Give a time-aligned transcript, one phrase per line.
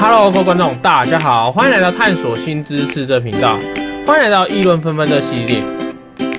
[0.00, 3.56] Hello，各位观众，大家好，欢迎来到探索新知识这频道，
[4.06, 5.60] 欢迎来到议论纷纷的系列。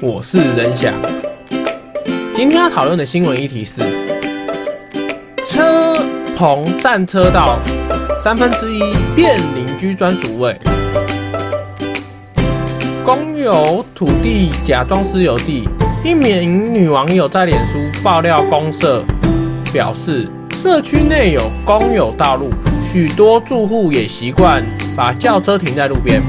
[0.01, 0.93] 我是仁翔。
[2.34, 3.82] 今天要讨论的新闻议题是：
[5.46, 5.94] 车
[6.38, 7.60] 棚占车道
[8.18, 8.80] 三分之一
[9.14, 10.57] 变邻居专属位，
[13.04, 15.68] 公有土地假装私有地。
[16.02, 19.04] 一名女网友在脸书爆料，公社
[19.73, 22.54] 表示，社区内有公有道路。
[22.92, 24.66] 许多住户也习惯
[24.98, 26.24] 把轿车停在路边，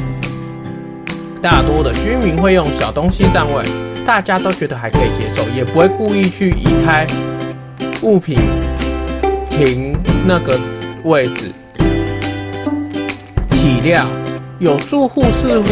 [1.41, 3.63] 大多的居民会用小东西占位，
[4.05, 7.07] 大家都觉得还可以接受，也不会故意去移开
[8.03, 8.39] 物品
[9.49, 9.97] 停
[10.27, 10.55] 那个
[11.05, 11.51] 位置。
[13.53, 14.05] 岂料
[14.59, 15.67] 有住户似乎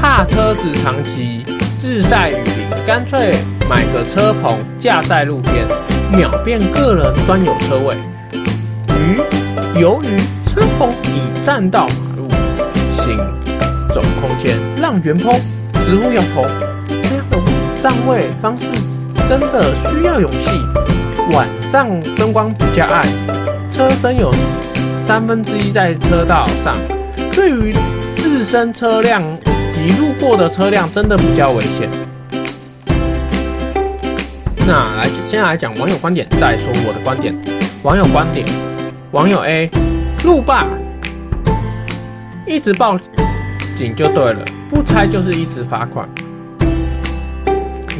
[0.00, 1.42] 怕车子长期
[1.82, 3.32] 日晒雨淋，干脆
[3.68, 5.66] 买个车棚架在路边，
[6.16, 7.96] 秒变个人专有车位。
[9.78, 10.18] 由于
[10.48, 12.28] 车棚已占到马路
[12.96, 13.16] 行
[13.94, 15.40] 走空间，让原 PO
[15.86, 16.44] 直呼摇头。
[16.88, 17.38] 这样的
[17.80, 18.66] 占位方式
[19.28, 20.38] 真的需要勇气。
[21.30, 23.06] 晚上灯光比较暗，
[23.70, 24.34] 车身有
[25.06, 26.76] 三分之一在车道上，
[27.30, 27.72] 对于
[28.16, 29.22] 自身车辆
[29.72, 31.88] 及路过的车辆真的比较危险。
[34.66, 37.32] 那来，先来讲网友观点，再说我的观点。
[37.84, 38.44] 网友观点。
[39.10, 39.70] 网友 A
[40.22, 40.66] 路霸
[42.46, 43.00] 一直报
[43.74, 46.06] 警就对了，不拆就是一直罚款。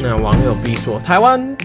[0.02, 1.56] 那网友 B 说，台湾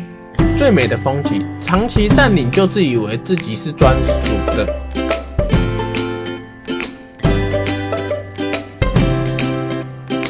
[0.58, 4.66] 最美的风景，长期占领就自以为自己是专属的。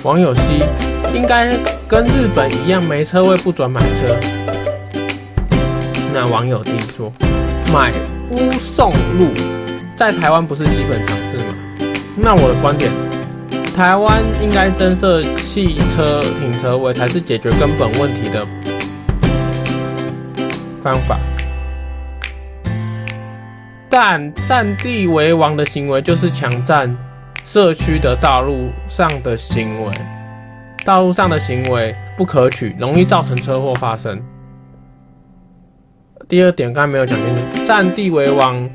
[0.02, 0.42] 网友 C
[1.14, 1.56] 应该
[1.88, 4.18] 跟日本一样，没车位不准买车。
[6.12, 7.14] 那网友 D 说，
[7.72, 7.92] 买。
[8.34, 9.30] 屋送路，
[9.96, 11.54] 在台湾不是基本常识吗？
[12.16, 12.92] 那我的观点，
[13.76, 18.46] 台湾应该增设汽车停车位，才是解决根本问题的
[20.82, 21.18] 方法。
[23.90, 26.96] 但占地为王的行为，就是强占
[27.46, 29.92] 社区的道路上的行为，
[30.84, 34.20] 道路上的行为不可取，容易造成车祸发生。
[36.34, 38.68] 第二点，刚才没有讲清楚，占地为王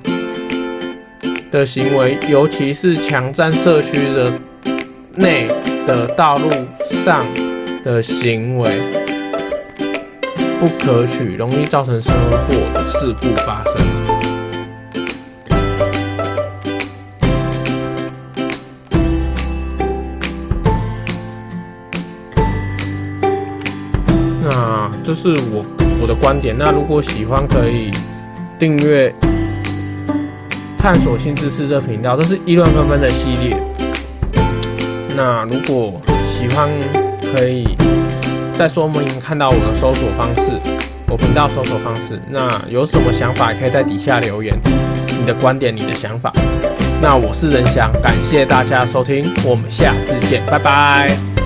[1.51, 4.33] 的行为，尤其是强占社区的
[5.17, 5.49] 内
[5.85, 6.49] 的道路
[7.05, 7.27] 上
[7.83, 8.71] 的行为，
[10.61, 12.55] 不可取，容易造成车祸
[12.87, 13.75] 事故发生。
[24.45, 25.88] 那这是我。
[26.01, 27.91] 我的观点，那如果喜欢可以
[28.59, 29.13] 订阅
[30.79, 33.57] 探索新知识这频道，这是议论纷纷的系列。
[35.17, 36.01] 那如果
[36.33, 36.69] 喜欢，
[37.35, 37.77] 可以
[38.57, 40.53] 在说明看到我的搜索方式，
[41.09, 42.21] 我频道搜索方式。
[42.31, 44.57] 那有什么想法，可以在底下留言，
[45.19, 46.33] 你的观点，你的想法。
[47.03, 51.38] 那我是任翔，感谢大家收听，我们下次见，拜拜。